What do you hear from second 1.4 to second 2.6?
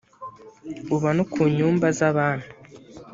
nyumba z abami